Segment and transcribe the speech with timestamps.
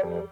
[0.00, 0.28] Thank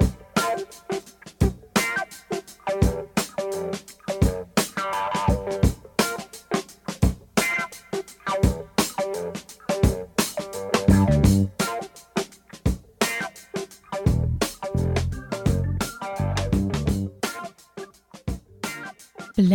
[0.00, 0.15] you.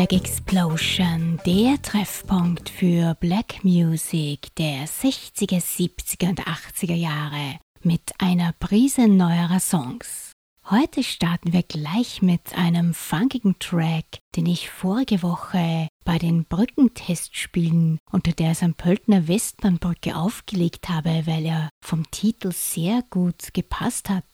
[0.01, 8.51] Black Explosion, der Treffpunkt für Black Music der 60er, 70er und 80er Jahre mit einer
[8.53, 10.31] Prise neuerer Songs.
[10.67, 17.99] Heute starten wir gleich mit einem funkigen Track, den ich vorige Woche bei den Brückentestspielen
[18.11, 18.77] unter der St.
[18.77, 24.25] Pöltner Westbahnbrücke aufgelegt habe, weil er vom Titel sehr gut gepasst hat.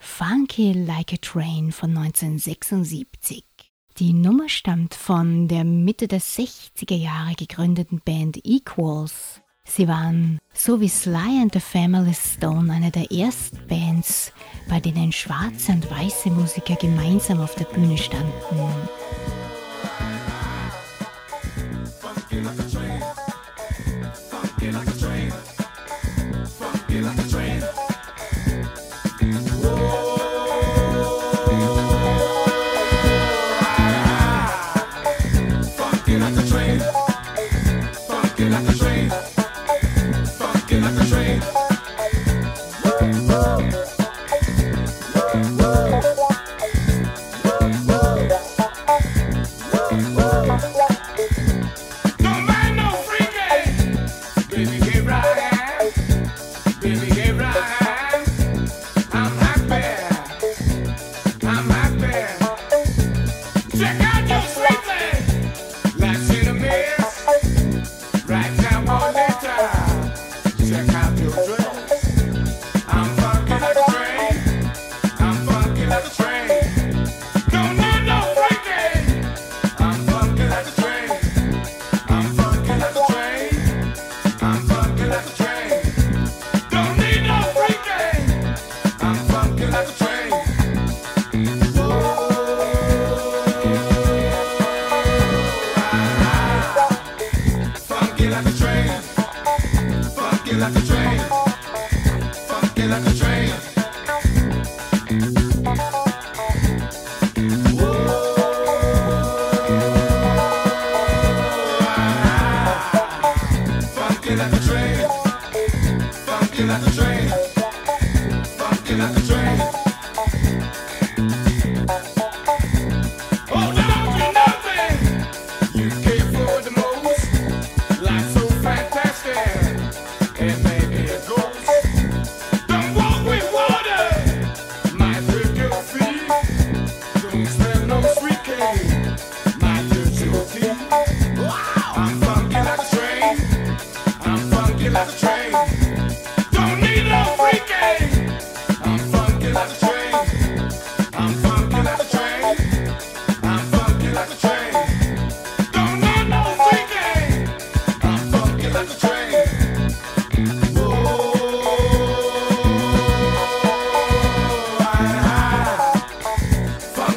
[0.00, 3.42] Funky Like a Train von 1976.
[3.98, 9.40] Die Nummer stammt von der Mitte der 60er Jahre gegründeten Band Equals.
[9.64, 14.34] Sie waren, so wie Sly and the Family Stone, eine der ersten Bands,
[14.68, 18.32] bei denen schwarze und weiße Musiker gemeinsam auf der Bühne standen.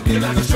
[0.09, 0.48] Yeah.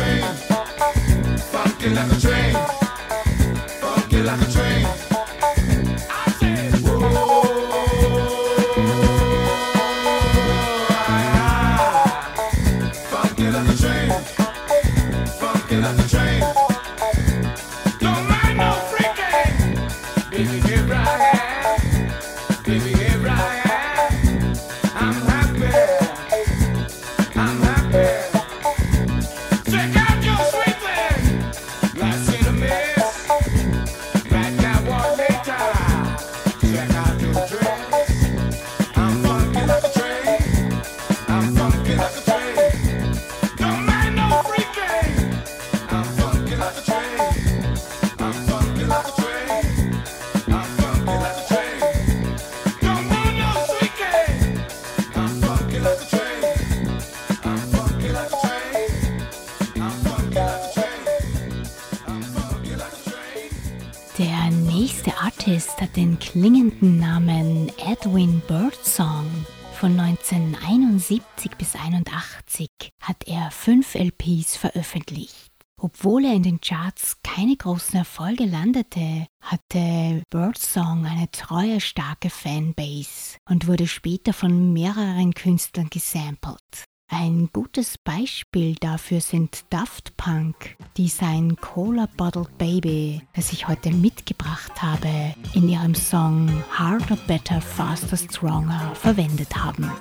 [88.23, 95.33] Beispiel dafür sind Daft Punk, die sein Cola Bottled Baby, das ich heute mitgebracht habe,
[95.53, 99.91] in ihrem Song Harder, Better, Faster, Stronger verwendet haben.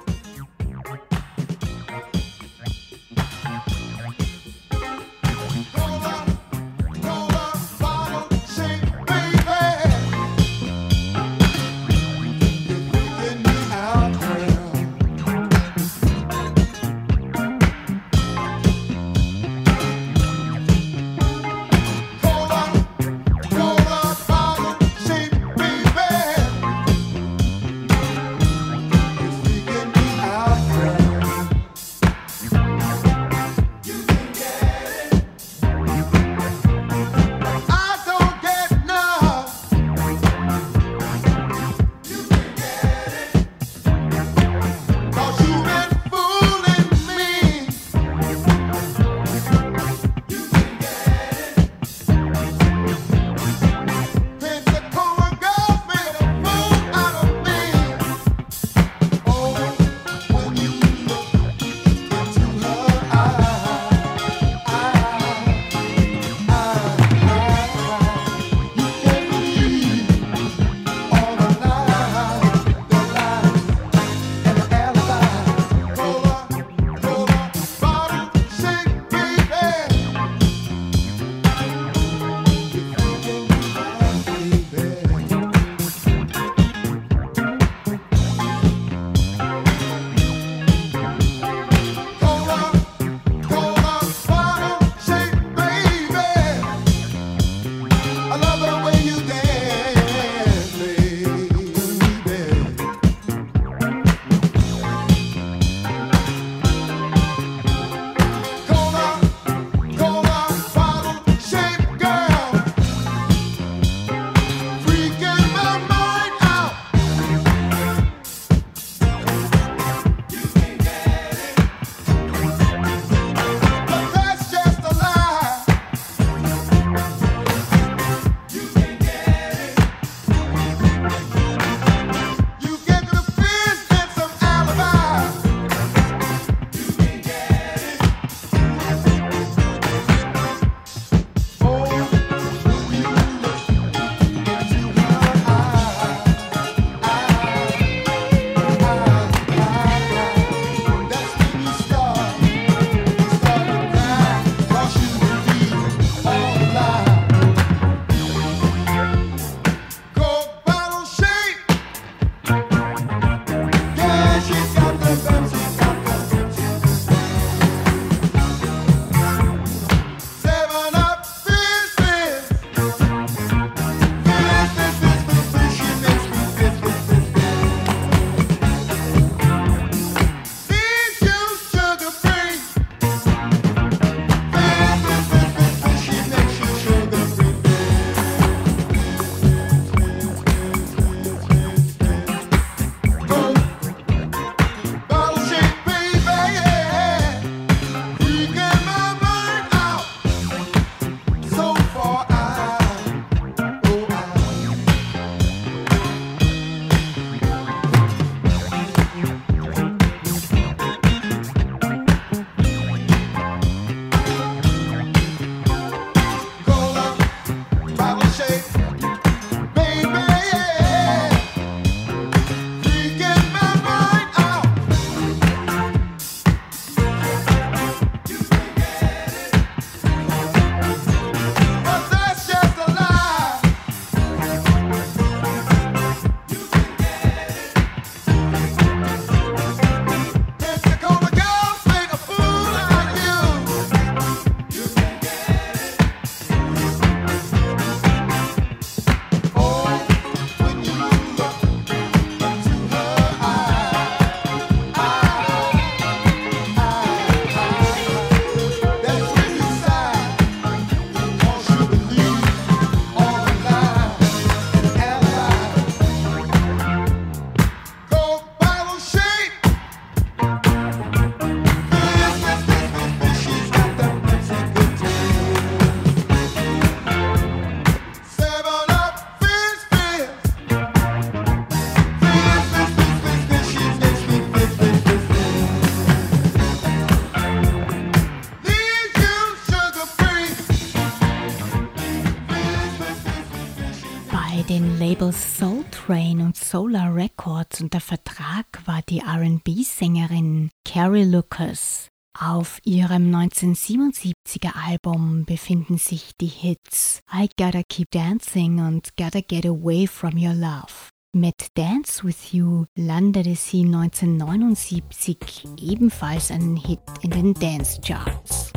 [297.83, 302.09] Unter Vertrag war die RB-Sängerin Carrie Lucas.
[302.39, 309.67] Auf ihrem 1977er Album befinden sich die Hits I Gotta Keep Dancing und Gotta Get
[309.67, 311.11] Away From Your Love.
[311.35, 318.73] Mit Dance With You landete sie 1979 ebenfalls einen Hit in den Dance Charts.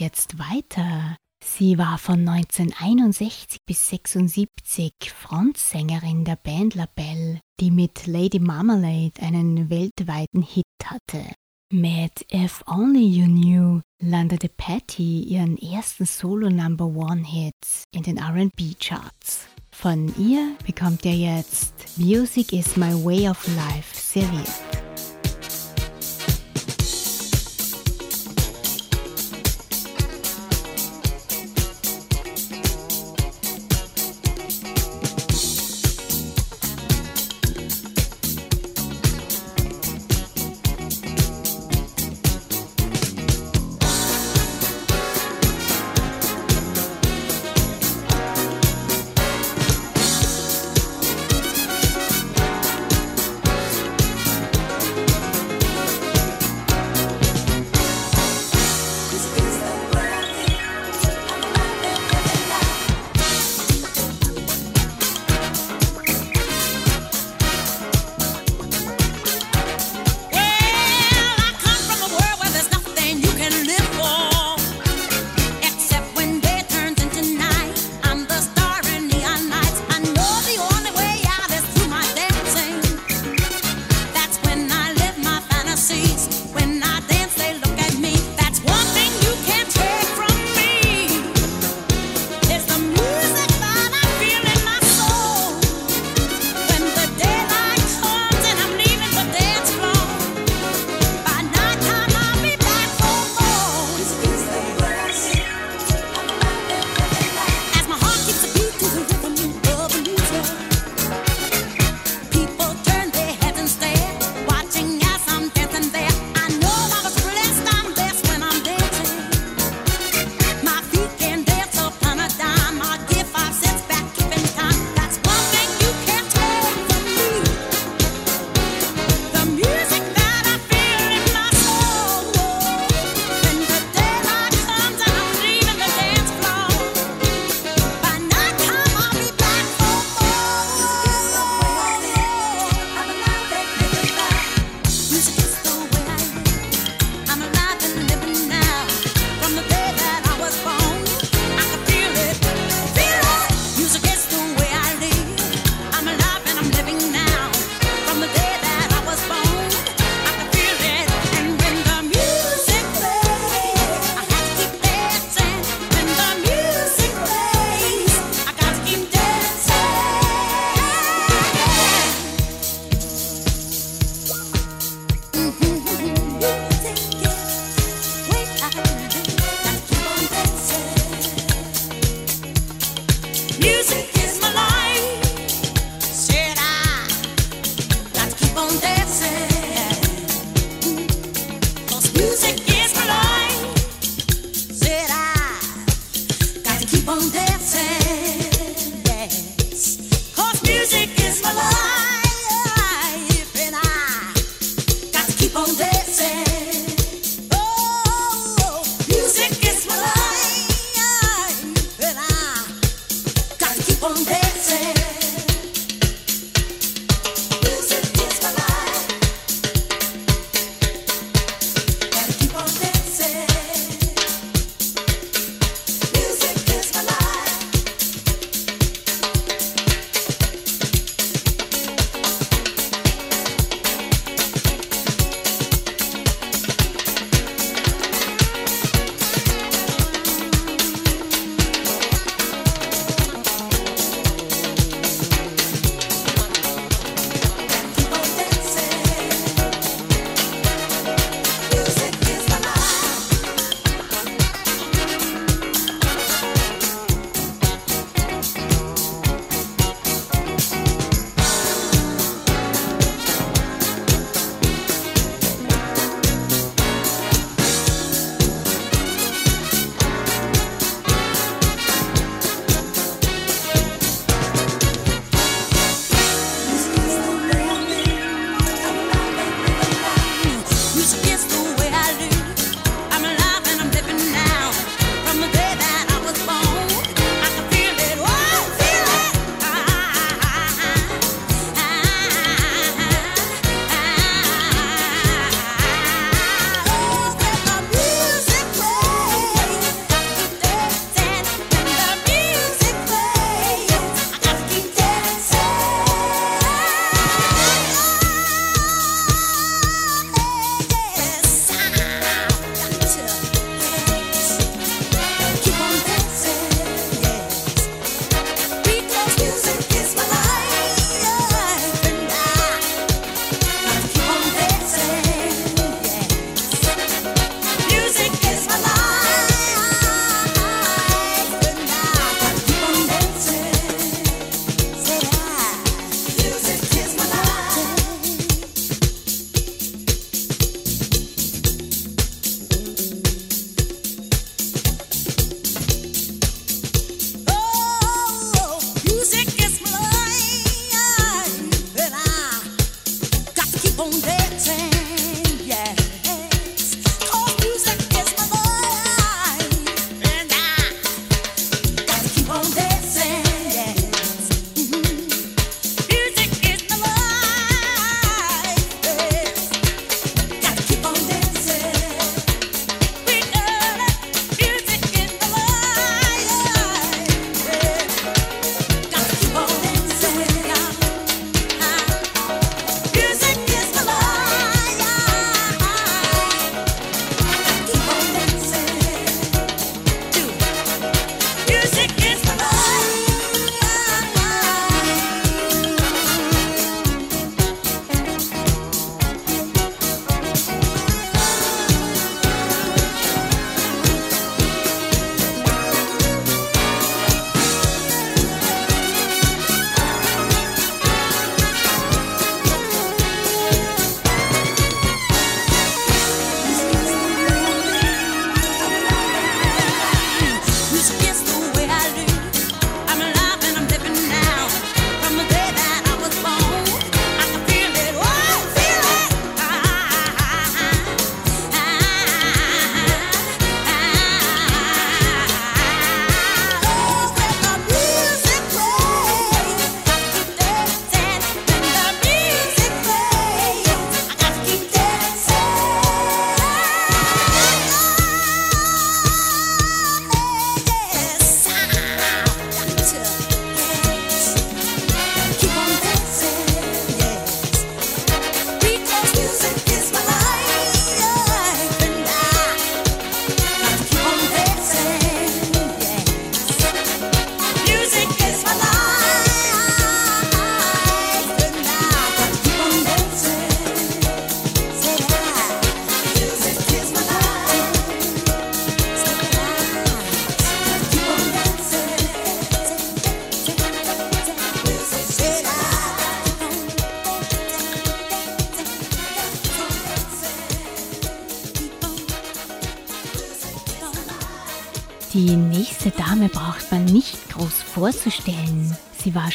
[0.00, 1.16] Jetzt weiter.
[1.44, 9.70] Sie war von 1961 bis 76 Frontsängerin der Band LaBelle, die mit Lady Marmalade einen
[9.70, 11.32] weltweiten Hit hatte.
[11.72, 17.54] Mit If Only You Knew landete Patty ihren ersten Solo-Number One-Hit
[17.92, 19.46] in den RB-Charts.
[19.72, 24.85] Von ihr bekommt ihr jetzt Music is My Way of Life serviert.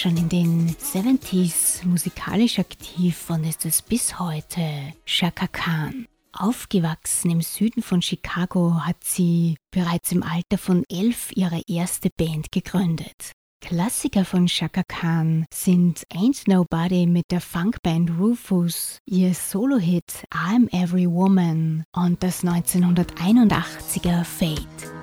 [0.01, 4.93] Schon in den 70s musikalisch aktiv und ist es bis heute.
[5.05, 6.07] Shaka Khan.
[6.33, 12.51] Aufgewachsen im Süden von Chicago hat sie bereits im Alter von elf ihre erste Band
[12.51, 13.33] gegründet.
[13.61, 21.07] Klassiker von Shaka Khan sind Ain't Nobody mit der Funkband Rufus, ihr Solo-Hit I'm Every
[21.07, 25.00] Woman und das 1981er Fate.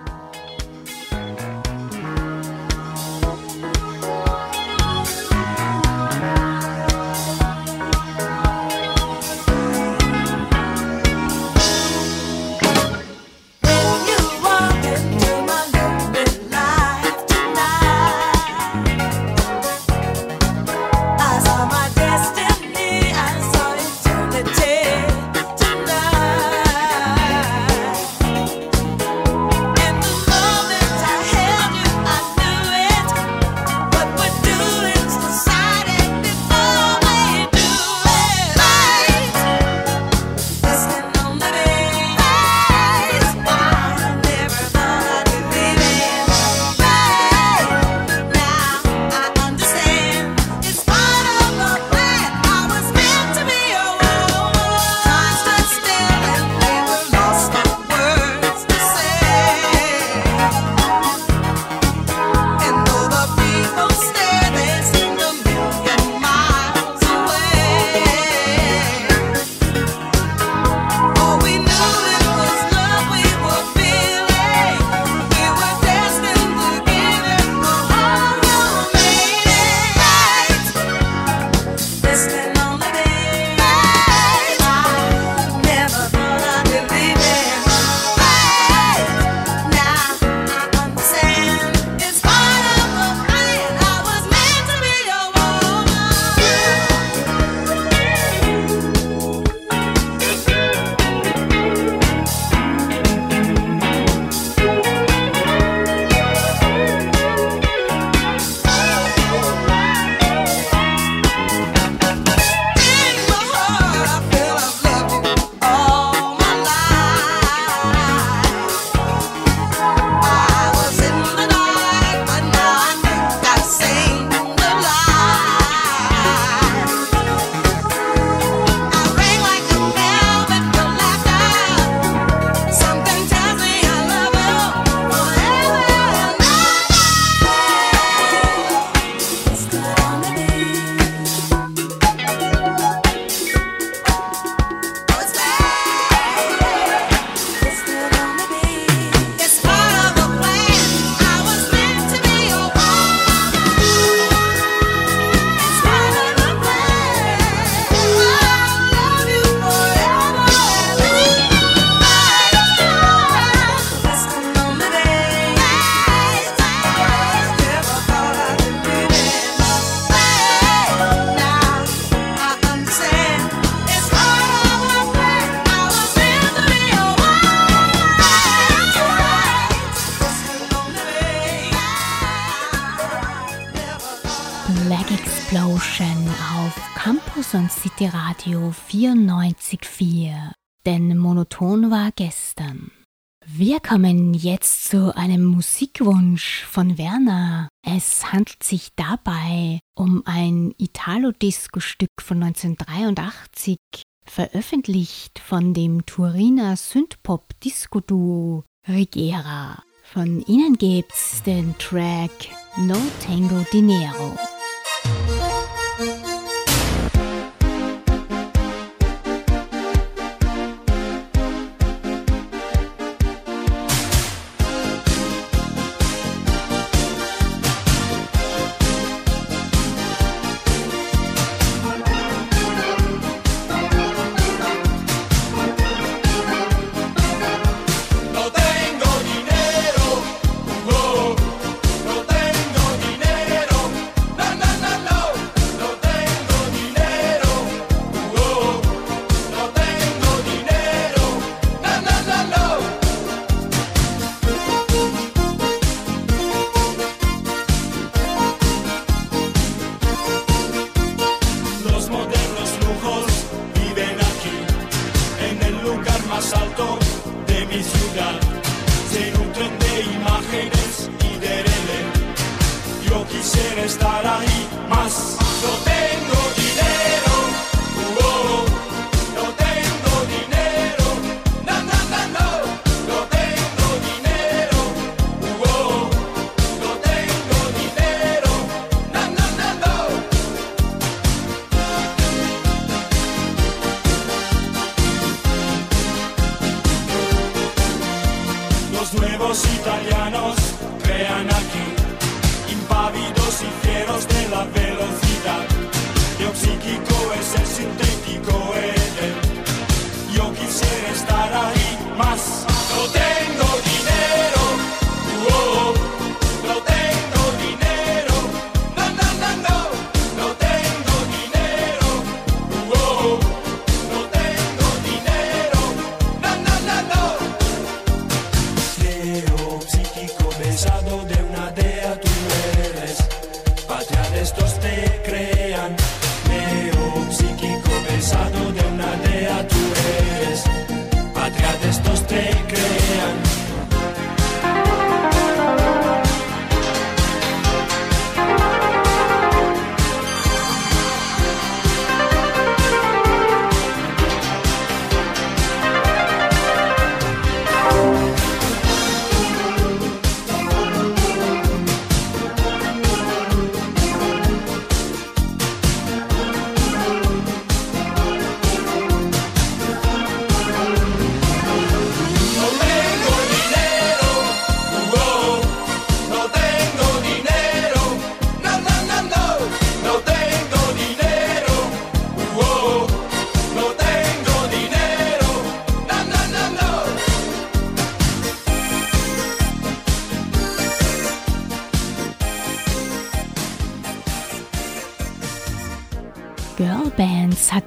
[199.25, 203.79] Dabei um ein Italo-Disco-Stück von 1983,
[204.25, 209.83] veröffentlicht von dem Turiner Synthpop-Disco-Duo Rigera.
[210.05, 212.31] Von ihnen gibt's den Track
[212.77, 214.37] No Tango Dinero.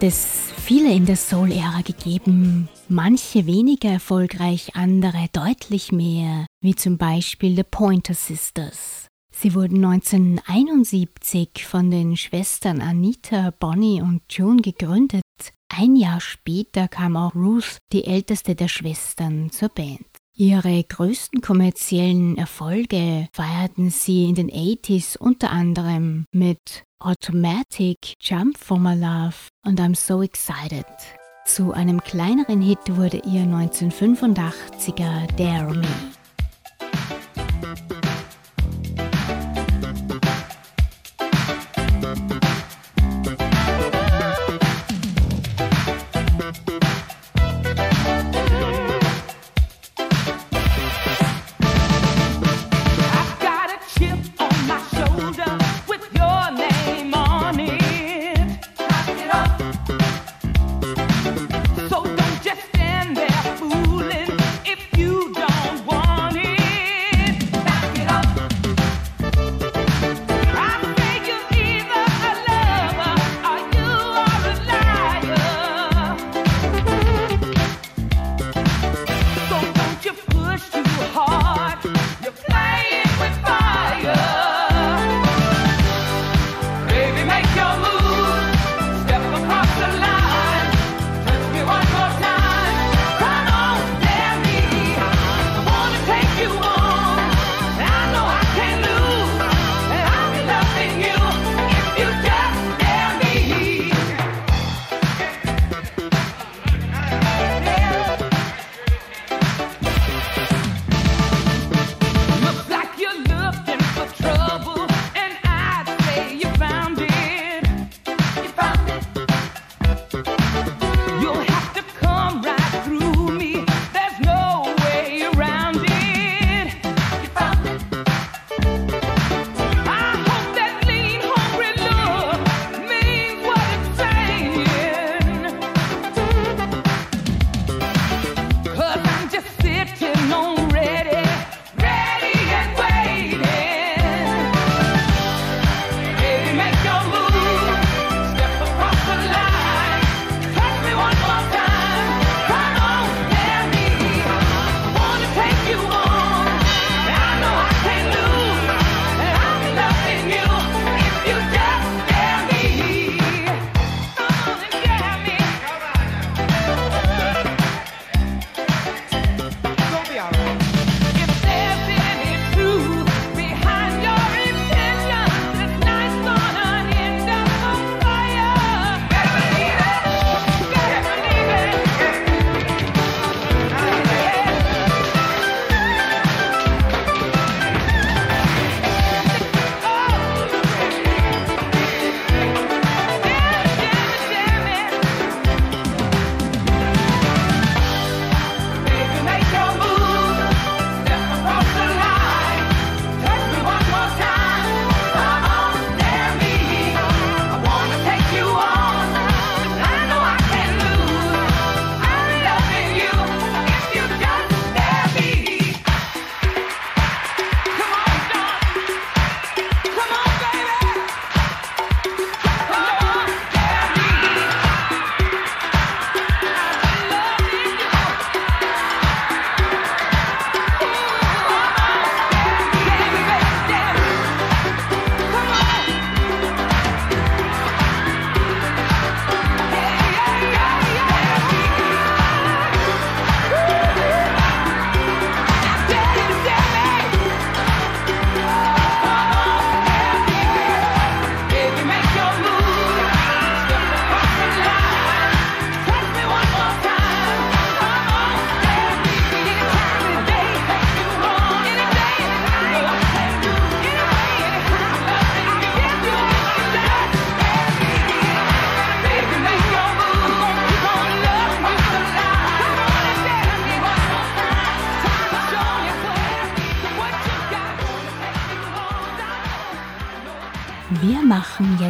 [0.02, 6.98] hat es viele in der Soul-Ära gegeben, manche weniger erfolgreich, andere deutlich mehr, wie zum
[6.98, 9.06] Beispiel The Pointer Sisters.
[9.32, 15.22] Sie wurden 1971 von den Schwestern Anita, Bonnie und June gegründet.
[15.72, 20.11] Ein Jahr später kam auch Ruth, die älteste der Schwestern, zur Band.
[20.34, 28.80] Ihre größten kommerziellen Erfolge feierten sie in den 80s unter anderem mit Automatic, Jump for
[28.80, 30.86] My Love und I'm So Excited.
[31.46, 35.88] Zu einem kleineren Hit wurde ihr 1985er Dare Me.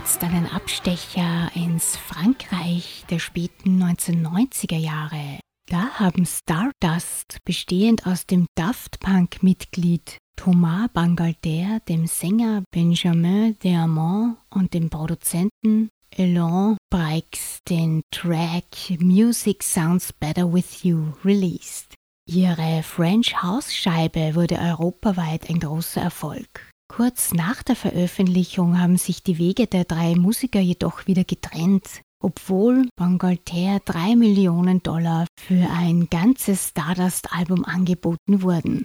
[0.02, 5.40] Jetzt einen Abstecher ins Frankreich der späten 1990er Jahre.
[5.70, 14.74] Da haben Stardust, bestehend aus dem Daft Punk-Mitglied Thomas Bangalter, dem Sänger Benjamin Diamant und
[14.74, 21.94] dem Produzenten Elon Breix den Track Music Sounds Better With You released.
[22.28, 26.71] Ihre French House Scheibe wurde europaweit ein großer Erfolg.
[26.94, 32.90] Kurz nach der Veröffentlichung haben sich die Wege der drei Musiker jedoch wieder getrennt, obwohl
[32.98, 38.84] Bangalter drei Millionen Dollar für ein ganzes Stardust-Album angeboten wurden.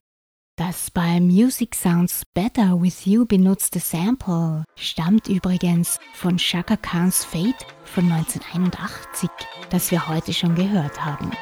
[0.57, 7.67] Das bei Music Sounds Better With You benutzte Sample stammt übrigens von Shaka Khan's Fate
[7.83, 9.29] von 1981,
[9.69, 11.33] das wir heute schon gehört haben.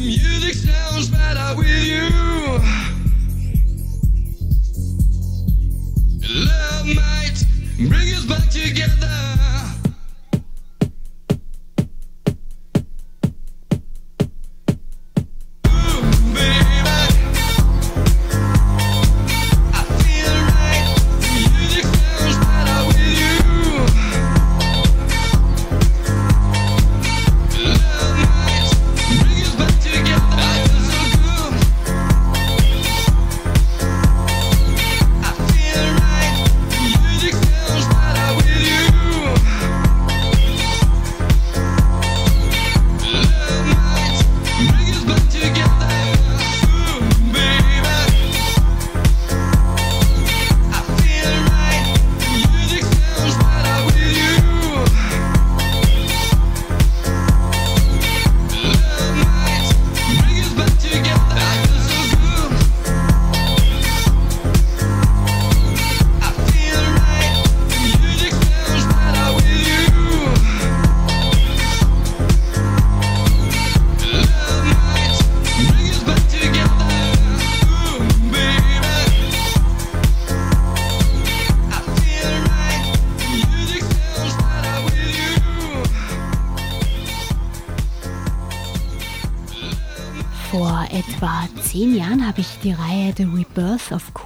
[0.00, 2.20] Music sounds better with you.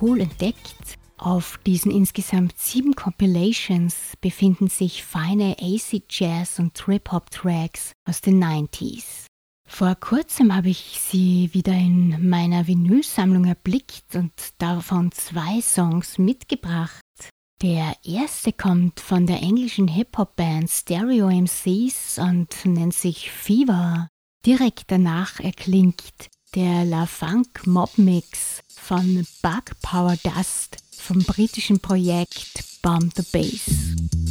[0.01, 0.99] Cool entdeckt.
[1.17, 9.27] Auf diesen insgesamt sieben Compilations befinden sich feine AC Jazz und Trip-Hop-Tracks aus den 90s.
[9.67, 17.01] Vor kurzem habe ich sie wieder in meiner Vinylsammlung erblickt und davon zwei Songs mitgebracht.
[17.63, 24.09] Der erste kommt von der englischen Hip-Hop-Band Stereo MCs und nennt sich Fever.
[24.45, 32.65] Direkt danach erklingt der La Funk Mob Mix von Bug Power Dust vom britischen Projekt
[32.83, 34.24] Bomb the Bass.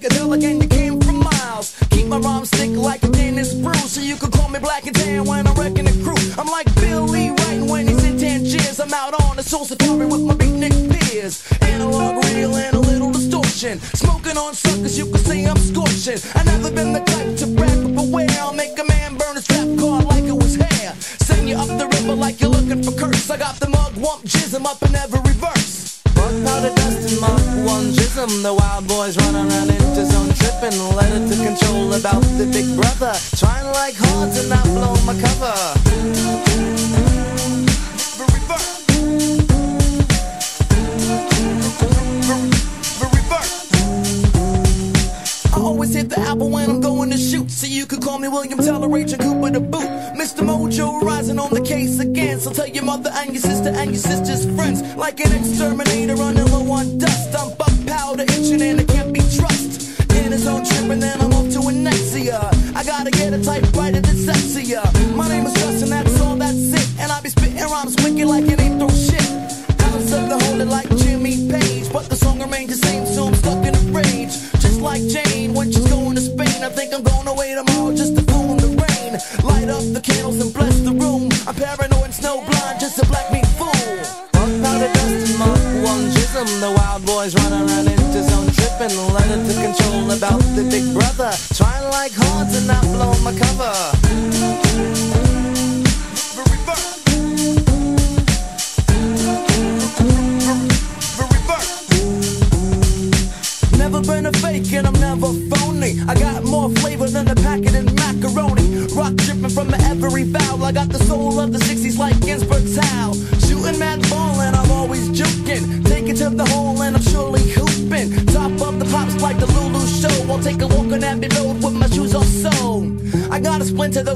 [0.00, 0.67] Hit the apple when I'm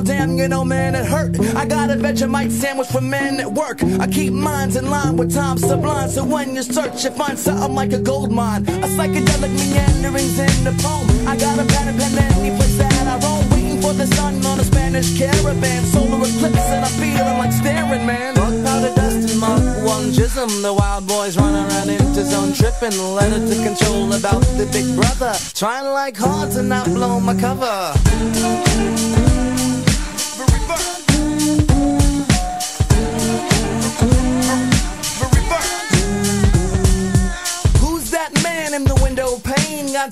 [0.03, 1.38] damn, you know, man, it hurt.
[1.57, 3.82] I got a Vegemite sandwich for men at work.
[4.00, 6.09] I keep minds in line with time sublime.
[6.09, 8.62] So when you search, you find something like a gold mine.
[8.62, 11.09] A psychedelic meanderings in the poem.
[11.28, 13.48] I got a pen and pen any place that I roam.
[13.50, 15.84] Waiting for the sun on a Spanish caravan.
[15.84, 18.34] Solar eclipse and I'm feeling like staring, man.
[18.34, 20.62] Rock powder dust and mark one jism.
[20.62, 22.98] The wild boys run around into zone tripping.
[23.14, 25.34] Letter to control about the big brother.
[25.55, 29.21] Trying like hard to not blow my cover.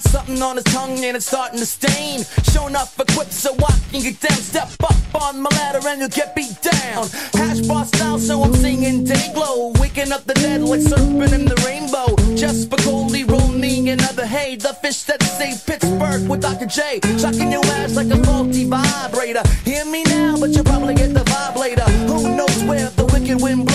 [0.01, 2.25] Got something on his tongue and it's starting to stain.
[2.53, 4.39] Showing up equipped so I can get down.
[4.39, 7.07] Step up on my ladder and you'll get beat down.
[7.35, 9.73] Hash bar style, so I'm singing day glow.
[9.79, 12.17] Waking up the dead like surfing in the rainbow.
[12.35, 14.57] Just Spicoli, roll me another hay.
[14.57, 16.67] The fish that saved Pittsburgh with Dr.
[16.67, 17.01] J.
[17.19, 19.43] Shocking your ass like a faulty vibrator.
[19.65, 21.85] Hear me now, but you'll probably get the vibe later.
[22.09, 23.70] Who knows where the wicked wind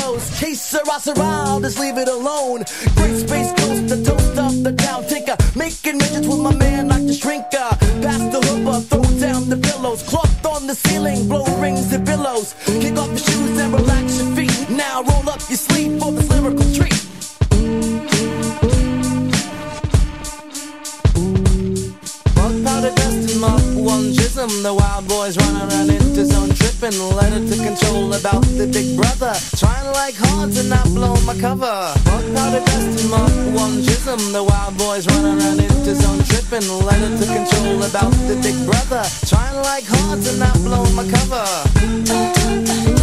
[0.56, 1.04] blows?
[1.04, 2.64] Case I'll just leave it alone.
[2.96, 5.36] Great space coast, the toast of the town tinker.
[5.56, 7.70] Making midgets with my man like the shrinker.
[8.02, 10.04] Pass the hooper, throw down the pillows.
[10.04, 12.56] Cloth on the ceiling, blow rings and billows.
[12.66, 14.70] Kick off your shoes and relax your feet.
[14.70, 17.02] Now roll up your sleeve for this lyrical treat.
[22.36, 24.50] Bug powder dust and mark one jism.
[24.64, 25.75] The wild boys run around
[26.92, 27.16] tripping.
[27.16, 29.34] Letter to control about the big brother.
[29.58, 31.94] Trying like hard to not blow my cover.
[32.06, 34.32] Bug powder dust and mark one jism.
[34.34, 36.68] The wild boys run around into zone tripping.
[36.86, 39.04] Letter to control about the big brother.
[39.26, 42.95] Trying like hard to not blow my cover.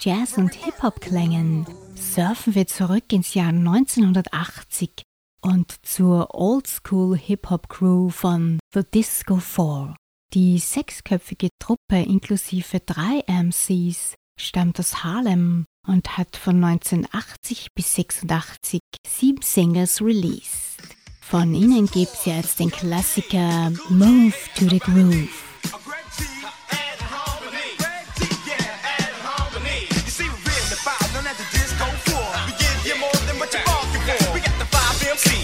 [0.00, 5.02] Jazz und Hip-Hop-Klängen surfen wir zurück ins Jahr 1980
[5.40, 9.96] und zur Oldschool Hip-Hop-Crew von The Disco 4.
[10.34, 18.80] Die sechsköpfige Truppe inklusive drei MCs stammt aus Harlem und hat von 1980 bis 86
[19.04, 20.78] sieben Singles released.
[21.20, 25.47] Von ihnen gibt's jetzt den Klassiker Move to the Groove.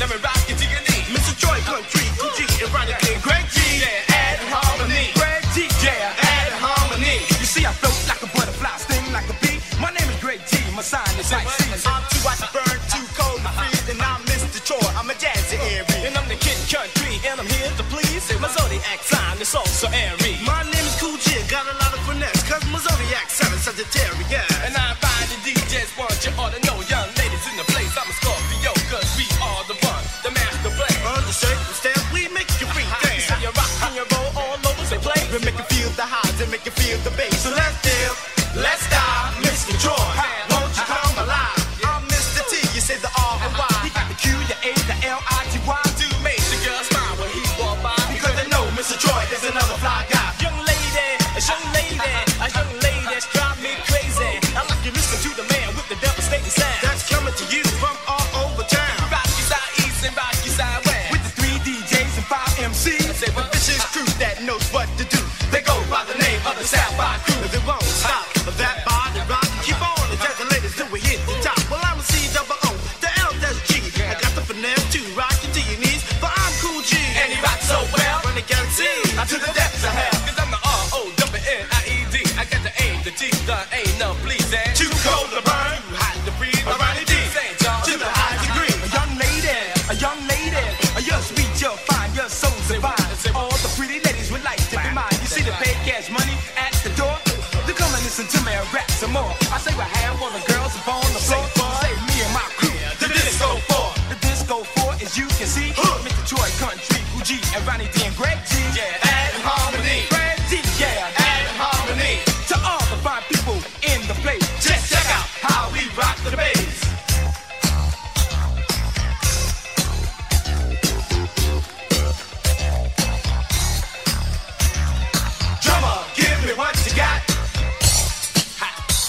[0.00, 1.06] Let your knee.
[1.14, 1.38] Mr.
[1.38, 3.20] Joy Country, Gucci, and King.
[3.22, 5.14] Greg G, yeah, add harmony.
[5.14, 7.22] Greg G, yeah, add harmony.
[7.38, 9.62] You see, I float like a butterfly, sting like a bee.
[9.78, 11.86] My name is Greg G, my sign is Pisces.
[11.86, 14.58] I'm too hot to burn, too cold to freeze, and I'm Mr.
[14.66, 14.90] Chore.
[14.98, 16.02] I'm a jazzy Aries.
[16.02, 18.26] And I'm the Kid Country, and I'm here to please.
[18.42, 20.42] My zodiac sign is also Aries.
[20.42, 23.62] My name is Cool J, got a lot of finesse, cause my zodiac sign is
[23.62, 24.53] Sagittarius.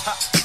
[0.06, 0.45] Ha.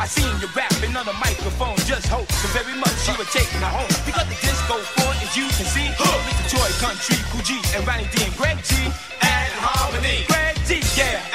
[0.00, 3.60] I seen you rapping on the microphone, just hope so very much you would taking
[3.60, 3.84] me home.
[4.08, 6.56] We got the disco floor, as you can see, Mr.
[6.56, 7.44] Joy Country, Cool
[7.76, 8.76] and Ronnie D and Greg G.
[9.20, 10.24] And Harmony.
[10.26, 11.29] Greg G, yeah.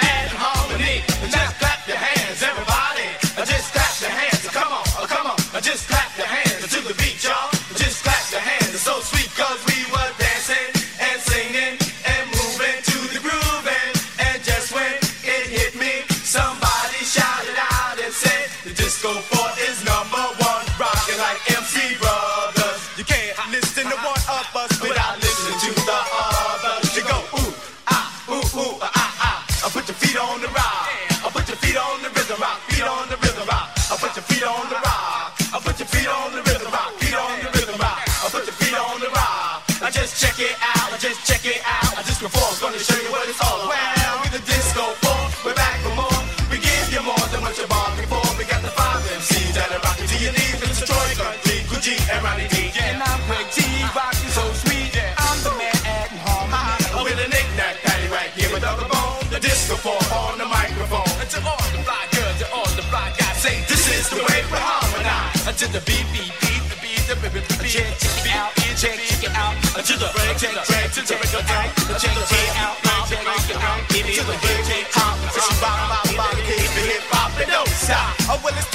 [65.55, 67.71] To the beat, beat, beat, the beat, the beat, the beat.
[67.71, 69.55] Check, check it out, check, check it out.
[69.87, 71.71] To the break, check, check, to the break day.
[71.95, 72.75] Check, check it out,
[73.07, 73.79] check, check it out.
[73.87, 77.47] Is the break, check, hop, so she bop, bop, bop, keep the hip hop and
[77.47, 78.19] don't stop.
[78.27, 78.74] Oh well, it's time to go.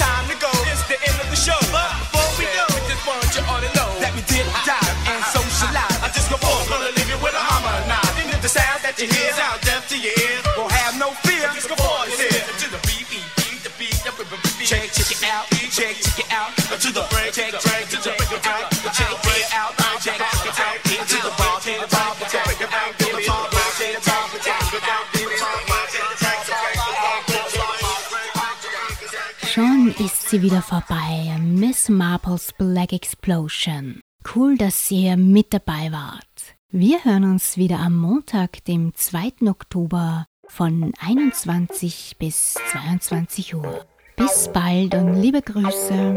[30.31, 31.37] sie wieder vorbei.
[31.41, 33.99] Miss Marples Black Explosion.
[34.33, 36.55] Cool, dass ihr mit dabei wart.
[36.69, 39.49] Wir hören uns wieder am Montag, dem 2.
[39.49, 43.85] Oktober von 21 bis 22 Uhr.
[44.15, 46.15] Bis bald und liebe Grüße.